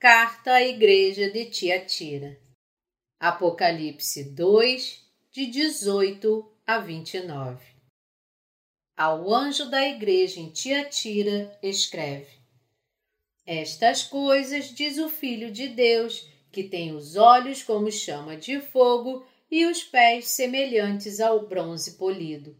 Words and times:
Carta 0.00 0.52
à 0.52 0.62
Igreja 0.62 1.28
de 1.28 1.44
Tiatira. 1.44 2.40
Apocalipse 3.20 4.24
2, 4.32 4.98
de 5.30 5.44
18 5.44 6.50
a 6.66 6.78
29. 6.78 7.62
Ao 8.96 9.30
anjo 9.30 9.68
da 9.68 9.86
igreja 9.86 10.40
em 10.40 10.48
Tiatira, 10.48 11.54
escreve: 11.62 12.30
Estas 13.44 14.02
coisas 14.02 14.74
diz 14.74 14.96
o 14.96 15.10
Filho 15.10 15.52
de 15.52 15.68
Deus, 15.68 16.26
que 16.50 16.64
tem 16.64 16.94
os 16.94 17.16
olhos 17.16 17.62
como 17.62 17.92
chama 17.92 18.38
de 18.38 18.58
fogo 18.58 19.26
e 19.50 19.66
os 19.66 19.84
pés 19.84 20.28
semelhantes 20.28 21.20
ao 21.20 21.46
bronze 21.46 21.98
polido. 21.98 22.56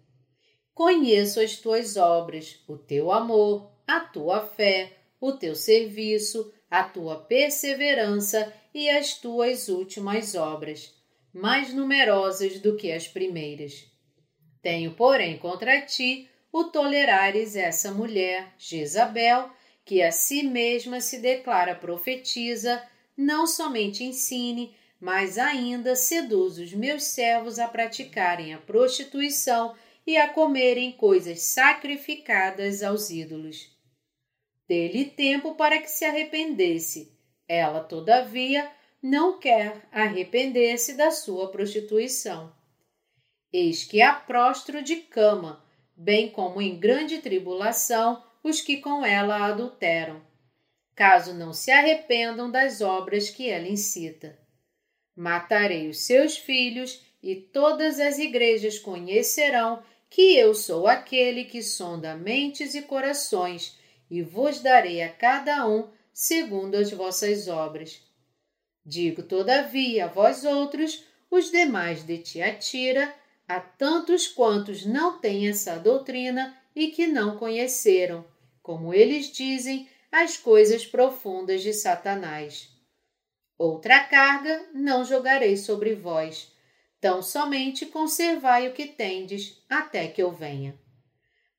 Conheço 0.75 1.41
as 1.41 1.57
tuas 1.57 1.97
obras, 1.97 2.63
o 2.69 2.77
teu 2.77 3.11
amor, 3.11 3.73
a 3.87 3.99
tua 3.99 4.47
fé, 4.47 4.95
o 5.19 5.33
teu 5.33 5.55
serviço, 5.55 6.53
a 6.71 6.85
tua 6.85 7.17
perseverança 7.17 8.53
e 8.73 8.89
as 8.89 9.15
tuas 9.15 9.69
últimas 9.69 10.35
obras, 10.35 10.95
mais 11.33 11.75
numerosas 11.75 12.61
do 12.61 12.77
que 12.77 12.93
as 12.93 13.09
primeiras. 13.09 13.87
Tenho, 14.63 14.93
porém, 14.93 15.37
contra 15.39 15.81
ti 15.81 16.29
o 16.53 16.65
tolerares 16.65 17.57
essa 17.57 17.91
mulher, 17.91 18.53
Jezabel, 18.59 19.51
que 19.85 20.03
a 20.03 20.13
si 20.13 20.43
mesma 20.43 21.01
se 21.01 21.19
declara 21.19 21.75
profetiza, 21.75 22.83
não 23.17 23.47
somente 23.47 24.05
ensine, 24.05 24.75
mas 25.01 25.39
ainda 25.39 25.97
seduz 25.97 26.59
os 26.59 26.73
meus 26.73 27.05
servos 27.05 27.59
a 27.59 27.67
praticarem 27.67 28.53
a 28.53 28.59
prostituição 28.59 29.75
e 30.07 30.17
a 30.17 30.29
comerem 30.29 30.93
coisas 30.93 31.41
sacrificadas 31.43 32.83
aos 32.83 33.11
ídolos. 33.11 33.70
Dê-lhe 34.71 35.05
tempo 35.05 35.57
para 35.57 35.81
que 35.81 35.91
se 35.91 36.05
arrependesse. 36.05 37.13
Ela, 37.49 37.81
todavia, 37.81 38.71
não 39.03 39.37
quer 39.37 39.83
arrepender-se 39.91 40.95
da 40.95 41.11
sua 41.11 41.51
prostituição. 41.51 42.55
Eis 43.53 43.83
que 43.83 44.01
a 44.01 44.15
prostro 44.15 44.81
de 44.81 44.95
cama, 44.95 45.61
bem 45.97 46.31
como 46.31 46.63
em 46.63 46.79
grande 46.79 47.19
tribulação 47.19 48.23
os 48.45 48.61
que 48.61 48.77
com 48.77 49.05
ela 49.05 49.45
adulteram, 49.45 50.23
caso 50.95 51.35
não 51.35 51.53
se 51.53 51.73
arrependam 51.73 52.49
das 52.49 52.81
obras 52.81 53.29
que 53.29 53.51
ela 53.51 53.67
incita. 53.67 54.39
Matarei 55.17 55.89
os 55.89 55.99
seus 55.99 56.39
filhos, 56.39 57.05
e 57.21 57.35
todas 57.35 57.99
as 57.99 58.21
igrejas 58.21 58.79
conhecerão 58.79 59.83
que 60.09 60.37
eu 60.37 60.55
sou 60.55 60.87
aquele 60.87 61.45
que 61.45 61.61
sonda 61.61 62.15
mentes 62.15 62.77
e 62.77 62.83
corações 62.83 63.80
e 64.11 64.23
vos 64.23 64.61
darei 64.61 65.03
a 65.03 65.09
cada 65.09 65.67
um 65.67 65.89
segundo 66.13 66.75
as 66.75 66.91
vossas 66.91 67.49
obras. 67.49 68.03
Digo, 68.85 69.23
todavia, 69.23 70.07
a 70.07 70.09
vós 70.09 70.45
outros, 70.45 71.05
os 71.31 71.51
demais 71.51 72.03
de 72.05 72.19
Tiatira, 72.19 73.15
a 73.47 73.61
tantos 73.61 74.27
quantos 74.27 74.85
não 74.85 75.19
têm 75.19 75.49
essa 75.49 75.77
doutrina 75.77 76.57
e 76.75 76.89
que 76.89 77.07
não 77.07 77.37
conheceram, 77.37 78.25
como 78.63 78.93
eles 78.93 79.31
dizem, 79.31 79.89
as 80.11 80.37
coisas 80.37 80.85
profundas 80.85 81.63
de 81.63 81.73
Satanás. 81.73 82.69
Outra 83.57 84.01
carga 84.05 84.69
não 84.73 85.05
jogarei 85.05 85.57
sobre 85.57 85.95
vós, 85.95 86.51
tão 87.01 87.23
somente 87.23 87.87
conservai 87.87 88.69
o 88.69 88.73
que 88.73 88.87
tendes 88.87 89.63
até 89.69 90.09
que 90.09 90.23
eu 90.23 90.33
venha. 90.33 90.79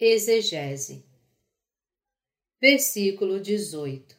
Exegese. 0.00 1.06
Versículo 2.60 3.38
18. 3.38 4.16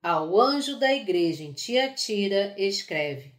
Ao 0.00 0.40
anjo 0.40 0.78
da 0.78 0.94
igreja 0.94 1.42
em 1.42 1.52
Tiatira 1.52 2.54
escreve: 2.56 3.34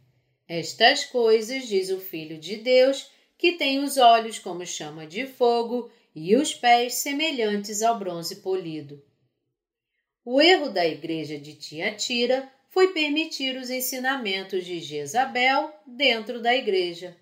Estas 0.46 1.06
coisas 1.06 1.66
diz 1.66 1.88
o 1.88 1.98
Filho 1.98 2.36
de 2.38 2.56
Deus, 2.56 3.10
que 3.38 3.52
tem 3.52 3.82
os 3.82 3.96
olhos 3.96 4.38
como 4.38 4.66
chama 4.66 5.06
de 5.06 5.26
fogo 5.26 5.90
e 6.14 6.36
os 6.36 6.52
pés 6.54 6.96
semelhantes 6.96 7.80
ao 7.80 7.98
bronze 7.98 8.36
polido. 8.42 9.02
O 10.22 10.38
erro 10.38 10.68
da 10.68 10.86
igreja 10.86 11.38
de 11.38 11.54
Tiatira 11.54 12.46
foi 12.68 12.92
permitir 12.92 13.56
os 13.56 13.70
ensinamentos 13.70 14.66
de 14.66 14.80
Jezabel 14.80 15.72
dentro 15.86 16.42
da 16.42 16.54
igreja. 16.54 17.16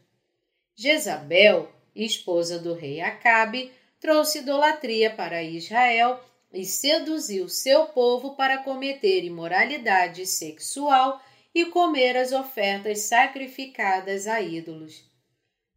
Jezabel, 0.74 1.70
esposa 1.94 2.58
do 2.58 2.74
rei 2.74 3.00
Acabe, 3.00 3.70
trouxe 4.00 4.38
idolatria 4.38 5.14
para 5.14 5.42
Israel 5.42 6.18
e 6.52 6.64
seduziu 6.64 7.48
seu 7.48 7.86
povo 7.86 8.34
para 8.34 8.58
cometer 8.58 9.22
imoralidade 9.22 10.26
sexual 10.26 11.22
e 11.54 11.66
comer 11.66 12.16
as 12.16 12.32
ofertas 12.32 13.00
sacrificadas 13.00 14.26
a 14.26 14.40
ídolos. 14.40 15.04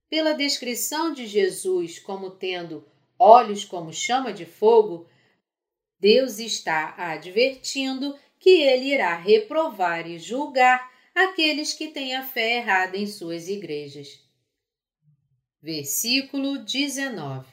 Pela 0.09 0.33
descrição 0.33 1.11
de 1.13 1.27
Jesus 1.27 1.99
como 1.99 2.31
tendo 2.31 2.87
olhos 3.19 3.65
como 3.65 3.91
chama 3.91 4.31
de 4.31 4.45
fogo, 4.45 5.07
Deus 5.99 6.39
está 6.39 6.95
advertindo 6.97 8.17
que 8.39 8.49
ele 8.49 8.93
irá 8.93 9.15
reprovar 9.15 10.07
e 10.07 10.17
julgar 10.17 10.91
aqueles 11.13 11.73
que 11.73 11.89
têm 11.89 12.15
a 12.15 12.25
fé 12.25 12.57
errada 12.57 12.97
em 12.97 13.07
suas 13.07 13.47
igrejas. 13.47 14.19
Versículo 15.61 16.59
19 16.59 17.52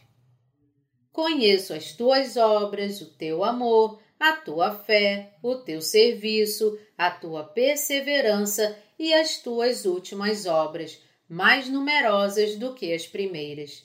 Conheço 1.12 1.74
as 1.74 1.92
tuas 1.92 2.36
obras, 2.36 3.00
o 3.00 3.06
teu 3.06 3.42
amor, 3.44 4.00
a 4.18 4.32
tua 4.32 4.72
fé, 4.72 5.34
o 5.42 5.56
teu 5.56 5.80
serviço, 5.80 6.78
a 6.96 7.10
tua 7.10 7.42
perseverança 7.42 8.78
e 8.98 9.12
as 9.12 9.38
tuas 9.38 9.84
últimas 9.86 10.46
obras, 10.46 11.00
mais 11.28 11.68
numerosas 11.68 12.56
do 12.56 12.74
que 12.74 12.92
as 12.92 13.06
primeiras. 13.06 13.84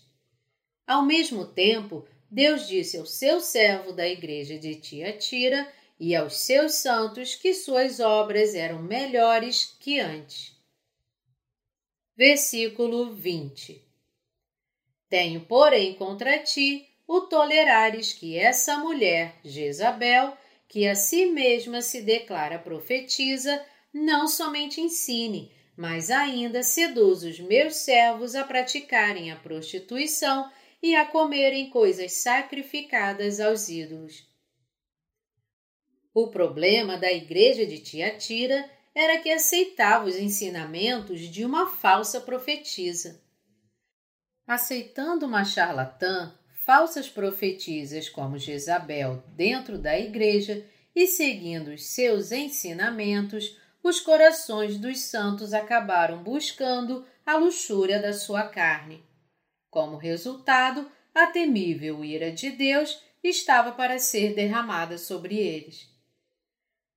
Ao 0.86 1.04
mesmo 1.04 1.46
tempo, 1.46 2.06
Deus 2.30 2.68
disse 2.68 2.98
ao 2.98 3.06
seu 3.06 3.40
servo 3.40 3.94
da 3.94 4.08
igreja 4.08 4.60
de 4.60 4.76
Tiatira 4.76 5.72
e 6.00 6.16
aos 6.16 6.38
seus 6.38 6.76
santos 6.76 7.34
que 7.34 7.54
suas 7.54 8.00
obras 8.00 8.54
eram 8.54 8.84
melhores 8.84 9.76
que 9.80 10.00
antes. 10.00 10.54
Versículo 12.16 13.14
20 13.14 13.82
Tenho, 15.10 15.42
porém, 15.46 15.96
contra 15.96 16.40
ti 16.40 16.95
o 17.08 17.22
tolerares 17.22 18.14
que 18.14 18.38
essa 18.38 18.78
mulher, 18.78 19.36
Jezabel, 19.44 20.36
que 20.68 20.88
a 20.88 20.96
si 20.96 21.28
mesma 21.28 21.82
se 21.82 22.02
declara 22.02 22.58
profetiza, 22.58 23.64
não 23.94 24.28
somente 24.28 24.82
ensine, 24.82 25.52
mas 25.78 26.10
ainda 26.10 26.64
seduz 26.64 27.24
os 27.24 27.40
meus 27.40 27.76
servos 27.76 28.36
a 28.36 28.44
praticarem 28.44 29.32
a 29.32 29.36
prostituição 29.36 30.52
e 30.82 30.96
a 30.96 31.06
comerem 31.06 31.70
coisas 31.70 32.14
sacrificadas 32.14 33.40
aos 33.40 33.70
ídolos. 33.70 34.28
O 36.14 36.28
problema 36.28 36.98
da 36.98 37.12
igreja 37.12 37.66
de 37.66 37.80
Tiatira 37.80 38.70
era 38.94 39.20
que 39.20 39.30
aceitava 39.30 40.06
os 40.06 40.16
ensinamentos 40.16 41.22
de 41.22 41.44
uma 41.44 41.68
falsa 41.68 42.22
profetisa. 42.22 43.22
Aceitando 44.48 45.26
uma 45.26 45.44
charlatã, 45.44 46.34
falsas 46.66 47.08
profetisas 47.08 48.10
como 48.10 48.40
Jezabel 48.40 49.24
dentro 49.36 49.78
da 49.78 49.98
igreja 49.98 50.66
e 50.96 51.06
seguindo 51.06 51.70
os 51.70 51.86
seus 51.86 52.32
ensinamentos, 52.32 53.58
os 53.84 54.00
corações 54.00 54.78
dos 54.78 55.02
santos 55.02 55.54
acabaram 55.54 56.24
buscando 56.24 57.06
a 57.24 57.38
luxúria 57.38 58.02
da 58.02 58.14
sua 58.14 58.48
carne. 58.48 59.04
Como 59.70 59.96
resultado, 59.96 60.90
a 61.14 61.28
temível 61.28 62.04
ira 62.04 62.32
de 62.32 62.50
Deus 62.50 63.00
estava 63.24 63.72
para 63.72 64.00
ser 64.00 64.34
derramada 64.34 64.98
sobre 64.98 65.38
eles. 65.38 65.88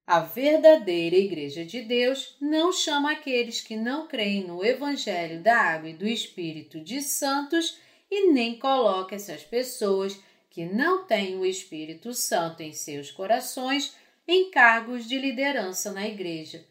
A 0.07 0.21
verdadeira 0.21 1.17
Igreja 1.17 1.67
de 1.67 1.83
Deus 1.83 2.37
não 2.41 2.73
chama 2.73 3.13
aqueles 3.13 3.61
que 3.61 3.77
não 3.77 4.09
creem 4.09 4.47
no 4.47 4.65
Evangelho 4.65 5.43
da 5.43 5.61
Água 5.61 5.91
e 5.91 5.95
do 5.95 6.09
Espírito 6.09 6.81
de 6.81 7.03
santos 7.03 7.79
e 8.11 8.31
nem 8.31 8.59
coloca 8.59 9.15
essas 9.15 9.45
pessoas 9.45 10.19
que 10.51 10.65
não 10.65 11.07
têm 11.07 11.37
o 11.39 11.45
Espírito 11.45 12.13
Santo 12.15 12.63
em 12.63 12.73
seus 12.73 13.11
corações 13.11 13.95
em 14.27 14.51
cargos 14.51 15.09
de 15.09 15.19
liderança 15.19 15.93
na 15.93 16.07
Igreja. 16.07 16.67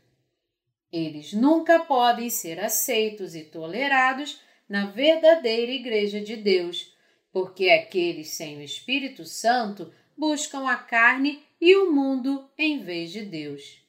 Eles 0.91 1.33
nunca 1.33 1.79
podem 1.79 2.29
ser 2.29 2.59
aceitos 2.59 3.35
e 3.35 3.43
tolerados 3.43 4.39
na 4.67 4.87
verdadeira 4.87 5.71
Igreja 5.71 6.21
de 6.21 6.35
Deus, 6.35 6.95
porque 7.31 7.69
aqueles 7.69 8.29
sem 8.29 8.57
o 8.57 8.61
Espírito 8.61 9.25
Santo 9.25 9.91
buscam 10.17 10.67
a 10.67 10.75
carne 10.75 11.43
e 11.59 11.75
o 11.75 11.91
mundo 11.91 12.49
em 12.57 12.83
vez 12.83 13.11
de 13.11 13.23
Deus. 13.23 13.83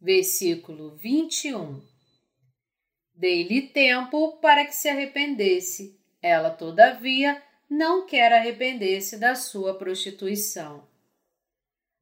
Versículo 0.00 0.96
21 0.96 1.82
Dei-lhe 3.14 3.68
tempo 3.68 4.38
para 4.38 4.64
que 4.64 4.74
se 4.74 4.88
arrependesse. 4.88 5.99
Ela, 6.22 6.50
todavia, 6.50 7.42
não 7.68 8.06
quer 8.06 8.32
arrepender-se 8.32 9.16
da 9.16 9.34
sua 9.34 9.74
prostituição. 9.74 10.82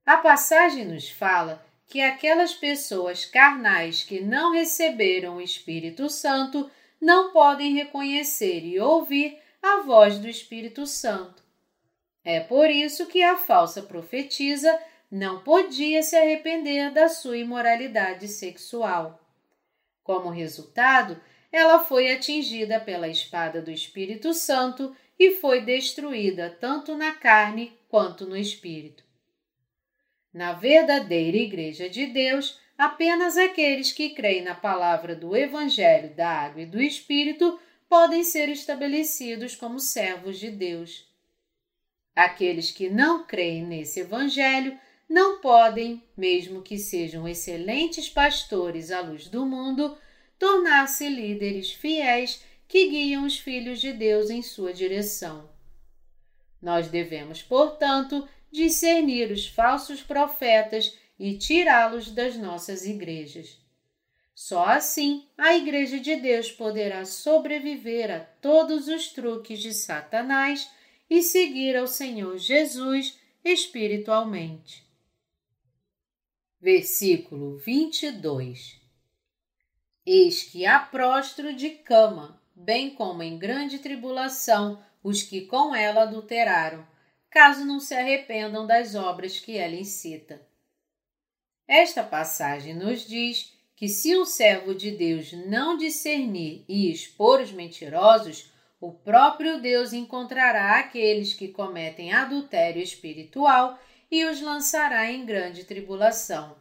A 0.05 0.17
passagem 0.17 0.87
nos 0.87 1.11
fala 1.11 1.65
que 1.87 2.01
aquelas 2.01 2.55
pessoas 2.55 3.25
carnais 3.25 4.03
que 4.03 4.21
não 4.21 4.53
receberam 4.53 5.37
o 5.37 5.41
Espírito 5.41 6.09
Santo 6.09 6.71
não 7.01 7.33
podem 7.33 7.75
reconhecer 7.75 8.65
e 8.65 8.81
ouvir 8.81 9.39
a 9.63 9.83
voz 9.83 10.19
do 10.19 10.29
Espírito 10.29 10.87
Santo. 10.87 11.43
É 12.25 12.41
por 12.41 12.69
isso 12.71 13.07
que 13.07 13.23
a 13.23 13.37
falsa 13.37 13.83
profetisa 13.83 14.79
não 15.11 15.41
podia 15.41 16.03
se 16.03 16.17
arrepender 16.17 16.93
da 16.93 17.09
sua 17.09 17.39
imoralidade 17.39 18.29
sexual. 18.29 19.19
Como 20.03 20.29
resultado, 20.29 21.21
ela 21.51 21.81
foi 21.81 22.13
atingida 22.13 22.79
pela 22.79 23.09
espada 23.09 23.63
do 23.63 23.71
Espírito 23.71 24.35
Santo 24.35 24.95
e 25.19 25.33
foi 25.33 25.63
destruída 25.63 26.57
tanto 26.61 26.97
na 26.97 27.13
carne 27.13 27.73
quanto 27.89 28.27
no 28.27 28.37
espírito. 28.37 29.03
Na 30.33 30.53
verdadeira 30.53 31.37
Igreja 31.37 31.89
de 31.89 32.07
Deus, 32.07 32.61
apenas 32.77 33.37
aqueles 33.37 33.91
que 33.91 34.11
creem 34.11 34.43
na 34.43 34.55
palavra 34.55 35.17
do 35.17 35.35
Evangelho 35.35 36.15
da 36.15 36.29
Água 36.29 36.63
e 36.63 36.67
do 36.67 36.81
Espírito 36.81 37.59
podem 37.89 38.23
ser 38.23 38.49
estabelecidos 38.51 39.57
como 39.57 39.81
servos 39.81 40.39
de 40.39 40.51
Deus. 40.51 41.09
Aqueles 42.15 42.71
que 42.71 42.91
não 42.91 43.25
creem 43.25 43.65
nesse 43.65 44.01
Evangelho 44.01 44.79
não 45.09 45.41
podem, 45.41 46.05
mesmo 46.15 46.61
que 46.61 46.77
sejam 46.77 47.27
excelentes 47.27 48.09
pastores 48.09 48.91
à 48.91 49.01
luz 49.01 49.27
do 49.29 49.47
mundo, 49.47 49.97
tornar-se 50.39 51.09
líderes 51.09 51.73
fiéis 51.73 52.43
que 52.67 52.89
guiam 52.89 53.25
os 53.25 53.39
filhos 53.39 53.81
de 53.81 53.93
Deus 53.93 54.31
em 54.31 54.43
sua 54.43 54.73
direção. 54.73 55.49
Nós 56.61 56.89
devemos, 56.89 57.43
portanto, 57.43 58.29
discernir 58.51 59.31
os 59.31 59.47
falsos 59.47 60.03
profetas 60.03 60.97
e 61.19 61.37
tirá-los 61.37 62.11
das 62.11 62.37
nossas 62.37 62.85
igrejas. 62.85 63.59
Só 64.35 64.67
assim 64.67 65.27
a 65.37 65.57
Igreja 65.57 65.99
de 65.99 66.15
Deus 66.17 66.53
poderá 66.53 67.05
sobreviver 67.05 68.11
a 68.11 68.21
todos 68.21 68.87
os 68.87 69.09
truques 69.09 69.59
de 69.61 69.75
Satanás 69.75 70.71
e 71.11 71.23
seguir 71.23 71.77
ao 71.77 71.89
Senhor 71.89 72.39
Jesus 72.39 73.19
espiritualmente. 73.45 74.87
Versículo 76.61 77.57
22 77.57 78.79
Eis 80.11 80.43
que 80.43 80.65
há 80.65 80.79
prostro 80.79 81.55
de 81.55 81.69
cama, 81.69 82.41
bem 82.57 82.89
como 82.89 83.23
em 83.23 83.37
grande 83.37 83.79
tribulação, 83.79 84.83
os 85.05 85.23
que 85.23 85.43
com 85.43 85.75
ela 85.75 86.05
adulteraram, 86.05 86.83
caso 87.29 87.63
não 87.67 87.79
se 87.79 87.93
arrependam 87.93 88.67
das 88.67 88.95
obras 88.95 89.39
que 89.39 89.59
ela 89.59 89.75
incita. 89.75 90.41
Esta 91.69 92.03
passagem 92.03 92.73
nos 92.73 93.07
diz 93.07 93.53
que 93.77 93.87
se 93.87 94.17
um 94.17 94.25
servo 94.25 94.75
de 94.75 94.91
Deus 94.93 95.31
não 95.47 95.77
discernir 95.77 96.65
e 96.67 96.91
expor 96.91 97.43
os 97.43 97.53
mentirosos, 97.53 98.51
o 98.81 98.91
próprio 98.91 99.61
Deus 99.61 99.93
encontrará 99.93 100.79
aqueles 100.79 101.35
que 101.35 101.49
cometem 101.49 102.15
adultério 102.15 102.81
espiritual 102.81 103.79
e 104.11 104.25
os 104.25 104.41
lançará 104.41 105.13
em 105.13 105.27
grande 105.27 105.65
tribulação. 105.65 106.57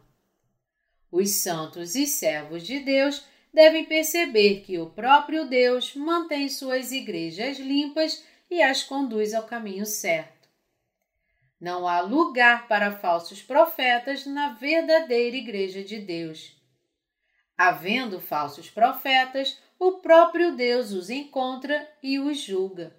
Os 1.10 1.30
santos 1.30 1.94
e 1.94 2.06
servos 2.06 2.62
de 2.62 2.80
Deus 2.80 3.24
devem 3.58 3.84
perceber 3.84 4.60
que 4.60 4.78
o 4.78 4.88
próprio 4.88 5.44
Deus 5.44 5.92
mantém 5.92 6.48
suas 6.48 6.92
igrejas 6.92 7.58
limpas 7.58 8.24
e 8.48 8.62
as 8.62 8.84
conduz 8.84 9.34
ao 9.34 9.48
caminho 9.48 9.84
certo. 9.84 10.48
Não 11.60 11.88
há 11.88 12.00
lugar 12.00 12.68
para 12.68 12.92
falsos 12.92 13.42
profetas 13.42 14.24
na 14.24 14.50
verdadeira 14.50 15.36
Igreja 15.36 15.82
de 15.82 15.98
Deus. 15.98 16.56
Havendo 17.56 18.20
falsos 18.20 18.70
profetas, 18.70 19.58
o 19.76 19.94
próprio 19.94 20.54
Deus 20.54 20.92
os 20.92 21.10
encontra 21.10 21.84
e 22.00 22.20
os 22.20 22.38
julga. 22.38 22.96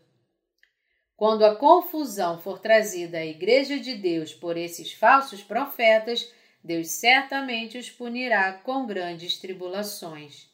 Quando 1.15 1.45
a 1.45 1.55
confusão 1.55 2.37
for 2.37 2.59
trazida 2.59 3.19
à 3.19 3.25
Igreja 3.25 3.79
de 3.79 3.95
Deus 3.95 4.33
por 4.33 4.57
esses 4.57 4.91
falsos 4.91 5.41
profetas, 5.41 6.29
Deus 6.63 6.89
certamente 6.89 7.77
os 7.77 7.89
punirá 7.89 8.53
com 8.53 8.85
grandes 8.85 9.37
tribulações. 9.37 10.49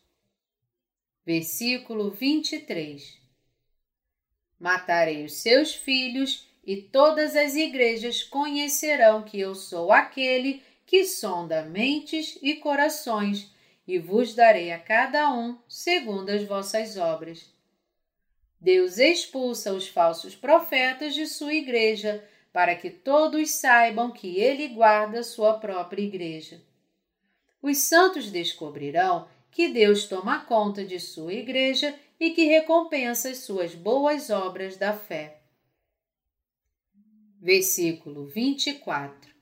Versículo 1.26 2.12
23 2.12 3.18
Matarei 4.60 5.26
os 5.26 5.34
seus 5.34 5.74
filhos, 5.74 6.48
e 6.64 6.78
todas 6.78 7.36
as 7.36 7.56
igrejas 7.56 8.24
conhecerão 8.24 9.22
que 9.22 9.40
eu 9.40 9.54
sou 9.54 9.92
aquele 9.92 10.64
que 10.86 11.06
sonda 11.06 11.64
mentes 11.64 12.40
e 12.42 12.56
corações, 12.56 13.52
e 13.88 14.00
vos 14.00 14.34
darei 14.34 14.72
a 14.72 14.80
cada 14.80 15.32
um 15.32 15.58
segundo 15.68 16.30
as 16.30 16.44
vossas 16.44 16.98
obras. 16.98 17.54
Deus 18.60 18.98
expulsa 18.98 19.74
os 19.74 19.88
falsos 19.88 20.36
profetas 20.36 21.14
de 21.14 21.28
sua 21.28 21.54
igreja, 21.54 22.24
para 22.56 22.74
que 22.74 22.90
todos 22.90 23.56
saibam 23.56 24.10
que 24.12 24.40
ele 24.40 24.70
guarda 24.70 25.24
sua 25.24 25.56
própria 25.60 26.02
igreja. 26.02 26.64
Os 27.62 27.80
santos 27.80 28.32
descobrirão 28.32 29.28
que 29.52 29.68
Deus 29.68 30.06
toma 30.06 30.46
conta 30.46 30.86
de 30.86 30.98
sua 30.98 31.34
igreja 31.34 31.94
e 32.18 32.30
que 32.30 32.46
recompensa 32.46 33.28
as 33.28 33.40
suas 33.40 33.76
boas 33.76 34.30
obras 34.30 34.78
da 34.78 34.94
fé. 34.94 35.42
Versículo 37.42 38.26
24 38.26 39.36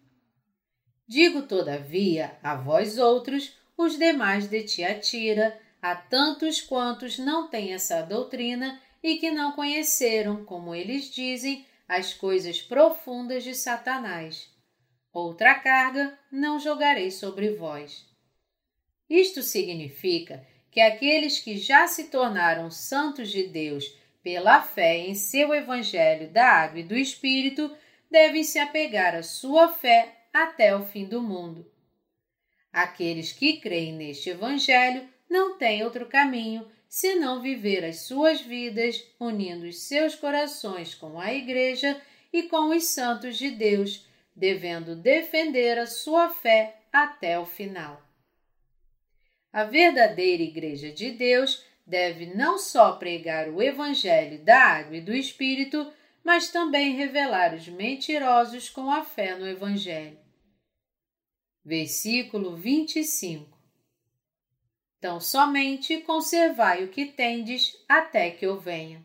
Digo, 1.07 1.43
todavia, 1.43 2.35
a 2.41 2.55
vós 2.55 2.97
outros, 2.97 3.55
os 3.77 3.95
demais 3.95 4.47
de 4.47 4.63
Tiatira, 4.63 5.55
a 5.79 5.95
tantos 5.95 6.61
quantos 6.61 7.19
não 7.19 7.47
têm 7.47 7.73
essa 7.73 8.01
doutrina 8.01 8.81
e 9.03 9.17
que 9.17 9.29
não 9.29 9.51
conheceram, 9.51 10.43
como 10.43 10.73
eles 10.73 11.11
dizem, 11.11 11.63
as 11.87 12.13
coisas 12.13 12.61
profundas 12.61 13.43
de 13.43 13.53
Satanás. 13.53 14.49
Outra 15.11 15.55
carga 15.55 16.17
não 16.31 16.59
jogarei 16.59 17.11
sobre 17.11 17.51
vós. 17.51 18.05
Isto 19.09 19.43
significa 19.43 20.45
que 20.71 20.79
aqueles 20.79 21.39
que 21.39 21.55
já 21.57 21.87
se 21.87 22.05
tornaram 22.05 22.71
santos 22.71 23.29
de 23.29 23.43
Deus 23.47 23.85
pela 24.23 24.61
fé 24.61 24.97
em 24.97 25.13
seu 25.13 25.53
Evangelho 25.53 26.29
da 26.31 26.47
Água 26.47 26.79
e 26.79 26.83
do 26.83 26.97
Espírito 26.97 27.69
devem 28.09 28.43
se 28.43 28.57
apegar 28.57 29.13
à 29.13 29.21
sua 29.21 29.67
fé 29.67 30.25
até 30.33 30.75
o 30.75 30.83
fim 30.83 31.05
do 31.05 31.21
mundo. 31.21 31.71
Aqueles 32.71 33.31
que 33.31 33.57
creem 33.57 33.93
neste 33.93 34.31
Evangelho 34.31 35.07
não 35.29 35.57
têm 35.57 35.83
outro 35.83 36.07
caminho 36.07 36.65
senão 36.93 37.41
viver 37.41 37.83
as 37.83 38.01
suas 38.01 38.39
vidas 38.39 39.03
unindo 39.19 39.65
os 39.65 39.81
seus 39.87 40.13
corações 40.13 40.93
com 40.93 41.19
a 41.19 41.33
Igreja 41.33 41.99
e 42.31 42.43
com 42.43 42.69
os 42.69 42.83
santos 42.83 43.35
de 43.35 43.49
Deus, 43.49 44.07
devendo 44.35 44.95
defender 44.95 45.79
a 45.79 45.87
sua 45.87 46.29
fé 46.29 46.81
até 46.91 47.39
o 47.39 47.47
final. 47.47 47.99
A 49.51 49.63
verdadeira 49.63 50.43
Igreja 50.43 50.91
de 50.91 51.09
Deus 51.09 51.65
deve 51.83 52.27
não 52.27 52.59
só 52.59 52.91
pregar 52.91 53.49
o 53.49 53.59
Evangelho 53.59 54.37
da 54.43 54.59
água 54.59 54.97
e 54.97 55.01
do 55.01 55.15
Espírito, 55.15 55.91
mas 56.23 56.51
também 56.51 56.95
revelar 56.95 57.55
os 57.55 57.67
mentirosos 57.67 58.69
com 58.69 58.91
a 58.91 59.03
fé 59.03 59.35
no 59.35 59.47
Evangelho. 59.47 60.19
Versículo 61.65 62.55
25 62.55 63.52
então 65.03 65.19
somente 65.19 65.97
conservai 65.97 66.85
o 66.85 66.87
que 66.87 67.05
tendes 67.05 67.77
até 67.89 68.31
que 68.31 68.45
eu 68.45 68.57
venha. 68.57 69.03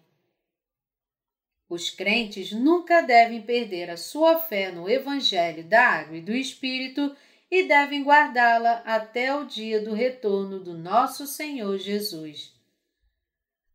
Os 1.69 1.91
crentes 1.91 2.53
nunca 2.53 3.01
devem 3.01 3.43
perder 3.43 3.91
a 3.91 3.97
sua 3.97 4.39
fé 4.39 4.71
no 4.71 4.89
Evangelho 4.89 5.65
da 5.65 5.83
Água 5.89 6.17
e 6.17 6.21
do 6.21 6.33
Espírito 6.33 7.17
e 7.51 7.65
devem 7.65 8.05
guardá-la 8.05 8.75
até 8.87 9.35
o 9.35 9.45
dia 9.45 9.81
do 9.81 9.93
retorno 9.93 10.61
do 10.61 10.79
nosso 10.79 11.27
Senhor 11.27 11.77
Jesus. 11.79 12.55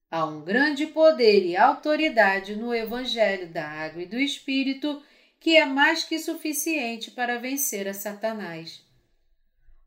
Há 0.10 0.26
um 0.26 0.46
grande 0.46 0.88
poder 0.88 1.46
e 1.46 1.58
autoridade 1.58 2.56
no 2.56 2.74
Evangelho 2.74 3.50
da 3.50 3.68
Água 3.68 4.02
e 4.02 4.06
do 4.06 4.18
Espírito 4.18 5.04
que 5.42 5.58
é 5.58 5.66
mais 5.66 6.06
que 6.06 6.18
suficiente 6.18 7.12
para 7.12 7.38
vencer 7.38 7.86
a 7.86 7.94
Satanás. 7.94 8.82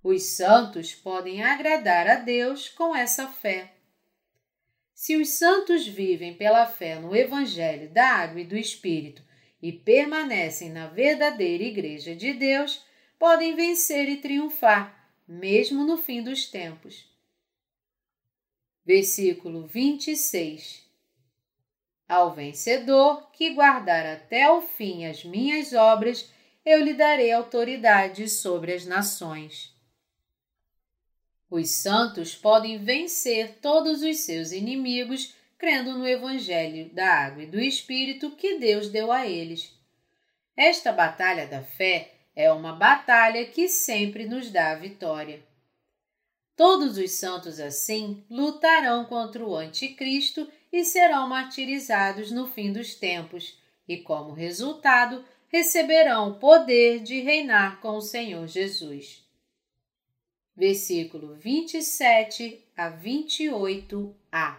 Os 0.09 0.23
santos 0.23 0.95
podem 0.95 1.43
agradar 1.43 2.07
a 2.07 2.15
Deus 2.15 2.69
com 2.69 2.95
essa 2.95 3.27
fé. 3.27 3.73
Se 4.95 5.17
os 5.17 5.31
santos 5.31 5.85
vivem 5.85 6.33
pela 6.33 6.65
fé 6.65 6.95
no 7.01 7.13
Evangelho 7.17 7.89
da 7.89 8.07
Água 8.11 8.41
e 8.41 8.45
do 8.45 8.57
Espírito 8.57 9.21
e 9.61 9.73
permanecem 9.73 10.71
na 10.71 10.87
verdadeira 10.87 11.65
Igreja 11.65 12.15
de 12.15 12.33
Deus, 12.35 12.85
podem 13.19 13.57
vencer 13.57 14.09
e 14.09 14.19
triunfar, 14.19 15.13
mesmo 15.27 15.83
no 15.83 15.97
fim 15.99 16.23
dos 16.23 16.47
tempos. 16.47 17.13
Versículo 18.85 19.67
26 19.67 20.87
ao 22.09 22.33
vencedor 22.33 23.29
que 23.33 23.51
guardar 23.55 24.07
até 24.07 24.49
o 24.49 24.63
fim 24.63 25.05
as 25.05 25.25
minhas 25.25 25.73
obras, 25.73 26.31
eu 26.65 26.81
lhe 26.85 26.95
darei 26.95 27.33
autoridade 27.33 28.29
sobre 28.29 28.73
as 28.73 28.87
nações. 28.87 29.75
Os 31.51 31.71
santos 31.71 32.35
podem 32.35 32.79
vencer 32.79 33.59
todos 33.61 34.03
os 34.03 34.19
seus 34.19 34.51
inimigos 34.51 35.35
crendo 35.59 35.97
no 35.97 36.07
Evangelho 36.07 36.91
da 36.93 37.09
Água 37.09 37.45
e 37.45 37.47
do 37.47 37.61
Espírito 37.61 38.33
que 38.33 38.59
Deus 38.59 38.89
deu 38.89 39.13
a 39.13 39.27
eles. 39.27 39.73
Esta 40.57 40.93
batalha 40.93 41.47
da 41.47 41.63
fé 41.63 42.15
é 42.35 42.51
uma 42.53 42.73
batalha 42.73 43.47
que 43.47 43.69
sempre 43.69 44.27
nos 44.27 44.51
dá 44.51 44.73
a 44.73 44.77
vitória. 44.77 45.43
Todos 46.57 46.97
os 46.97 47.11
santos, 47.13 47.61
assim, 47.61 48.25
lutarão 48.31 49.05
contra 49.05 49.45
o 49.45 49.55
Anticristo 49.55 50.51
e 50.73 50.85
serão 50.85 51.29
martirizados 51.29 52.31
no 52.31 52.49
fim 52.49 52.73
dos 52.73 52.95
tempos, 52.95 53.59
e 53.87 53.99
como 53.99 54.33
resultado 54.33 55.25
receberão 55.49 56.31
o 56.31 56.35
poder 56.39 57.01
de 57.01 57.21
reinar 57.21 57.81
com 57.81 57.97
o 57.97 58.03
Senhor 58.03 58.47
Jesus. 58.47 59.26
Versículo 60.57 61.35
27 61.35 62.65
a 62.75 62.91
28a. 62.91 64.57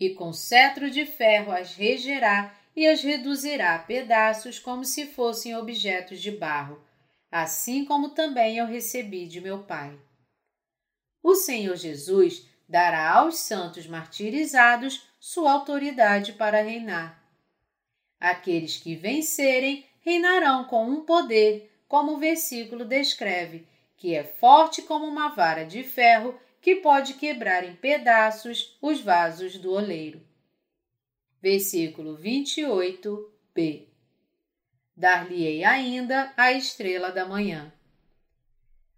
E 0.00 0.10
com 0.10 0.32
cetro 0.32 0.90
de 0.90 1.04
ferro 1.04 1.52
as 1.52 1.74
regerá 1.74 2.54
e 2.74 2.86
as 2.86 3.02
reduzirá 3.02 3.74
a 3.74 3.78
pedaços 3.78 4.58
como 4.58 4.84
se 4.84 5.06
fossem 5.06 5.54
objetos 5.54 6.22
de 6.22 6.30
barro, 6.30 6.82
assim 7.30 7.84
como 7.84 8.10
também 8.10 8.56
eu 8.56 8.66
recebi 8.66 9.26
de 9.26 9.40
meu 9.40 9.64
Pai. 9.64 9.98
O 11.22 11.34
Senhor 11.34 11.76
Jesus 11.76 12.46
dará 12.66 13.10
aos 13.10 13.36
santos 13.38 13.86
martirizados 13.86 15.06
sua 15.20 15.52
autoridade 15.52 16.32
para 16.32 16.62
reinar. 16.62 17.22
Aqueles 18.18 18.78
que 18.78 18.94
vencerem 18.94 19.84
reinarão 20.00 20.64
com 20.64 20.88
um 20.88 21.04
poder, 21.04 21.70
como 21.86 22.12
o 22.12 22.18
versículo 22.18 22.84
descreve, 22.84 23.66
que 23.98 24.14
é 24.14 24.22
forte 24.22 24.80
como 24.82 25.04
uma 25.04 25.28
vara 25.28 25.64
de 25.64 25.82
ferro 25.82 26.38
que 26.62 26.76
pode 26.76 27.14
quebrar 27.14 27.64
em 27.64 27.74
pedaços 27.74 28.78
os 28.80 29.00
vasos 29.00 29.58
do 29.58 29.72
oleiro. 29.72 30.22
Versículo 31.42 32.16
28b 32.16 33.86
Dar-lhe-ei 34.96 35.64
ainda 35.64 36.32
a 36.36 36.52
estrela 36.52 37.10
da 37.10 37.26
manhã. 37.26 37.72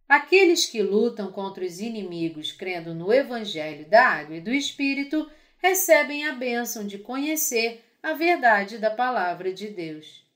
Aqueles 0.09 0.66
que 0.66 0.83
lutam 0.83 1.30
contra 1.30 1.64
os 1.64 1.80
inimigos 1.80 2.52
crendo 2.52 2.95
no 2.95 3.12
Evangelho 3.12 3.88
da 3.88 4.07
Água 4.07 4.37
e 4.37 4.40
do 4.40 4.52
Espírito 4.52 5.30
recebem 5.59 6.26
a 6.26 6.33
bênção 6.33 6.87
de 6.87 6.99
conhecer 6.99 7.85
a 8.02 8.12
verdade 8.14 8.78
da 8.78 8.90
Palavra 8.90 9.52
de 9.52 9.69
Deus. 9.69 10.26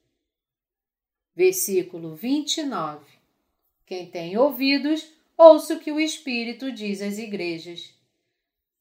Versículo 1.34 2.14
29 2.14 3.13
Quem 3.86 4.10
tem 4.10 4.36
ouvidos, 4.36 5.06
ouça 5.36 5.74
o 5.74 5.80
que 5.80 5.92
o 5.92 6.00
Espírito 6.00 6.72
diz 6.72 7.00
às 7.02 7.18
igrejas. 7.18 7.94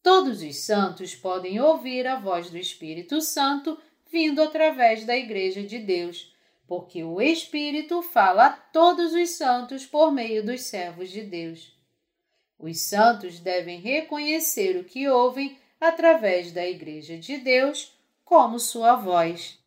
Todos 0.01 0.41
os 0.41 0.57
santos 0.57 1.15
podem 1.15 1.59
ouvir 1.59 2.05
a 2.07 2.19
voz 2.19 2.49
do 2.49 2.57
Espírito 2.57 3.21
Santo 3.21 3.77
vindo 4.11 4.41
através 4.41 5.05
da 5.05 5.15
Igreja 5.15 5.63
de 5.63 5.79
Deus 5.79 6.33
porque 6.67 7.03
o 7.03 7.21
Espírito 7.21 8.01
fala 8.01 8.45
a 8.45 8.49
todos 8.51 9.13
os 9.13 9.31
santos 9.31 9.85
por 9.85 10.11
meio 10.11 10.43
dos 10.43 10.61
servos 10.61 11.09
de 11.09 11.21
Deus. 11.21 11.71
Os 12.57 12.79
santos 12.79 13.39
devem 13.39 13.79
reconhecer 13.79 14.77
o 14.77 14.83
que 14.83 15.07
ouvem 15.07 15.57
através 15.79 16.51
da 16.51 16.65
Igreja 16.65 17.17
de 17.17 17.37
Deus 17.37 17.93
como 18.23 18.59
sua 18.59 18.95
voz. 18.95 19.59